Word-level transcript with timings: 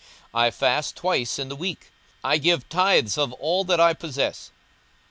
42:018:012 0.33 0.41
I 0.45 0.49
fast 0.49 0.95
twice 0.95 1.37
in 1.37 1.49
the 1.49 1.55
week, 1.55 1.91
I 2.23 2.39
give 2.39 2.67
tithes 2.69 3.19
of 3.19 3.33
all 3.33 3.63
that 3.65 3.79
I 3.79 3.93
possess. 3.93 4.49